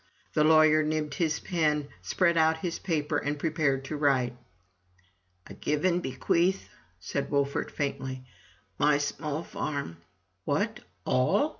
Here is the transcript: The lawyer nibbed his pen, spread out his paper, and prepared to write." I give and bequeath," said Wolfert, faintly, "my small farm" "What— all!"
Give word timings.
The 0.33 0.43
lawyer 0.43 0.81
nibbed 0.81 1.13
his 1.13 1.39
pen, 1.39 1.89
spread 2.01 2.35
out 2.35 2.57
his 2.57 2.79
paper, 2.79 3.17
and 3.19 3.37
prepared 3.37 3.85
to 3.85 3.95
write." 3.95 4.35
I 5.47 5.53
give 5.53 5.85
and 5.85 6.01
bequeath," 6.01 6.69
said 6.99 7.29
Wolfert, 7.29 7.69
faintly, 7.69 8.25
"my 8.79 8.97
small 8.97 9.43
farm" 9.43 9.97
"What— 10.45 10.79
all!" 11.05 11.49